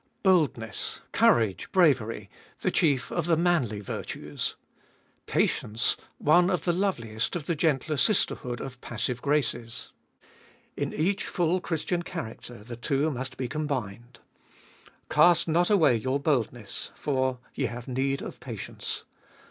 [0.23, 0.31] 2.
[0.31, 2.27] Boldness, courage, bravery,
[2.61, 4.55] the chief of the manly virtues.
[5.27, 9.91] Patience, one of the loveliest of the gentler sisterhood of passive graces.
[10.75, 14.19] In each full Christian character the two must be combined.
[15.07, 19.05] Cast not away your boldness, for— Ye have need of patience.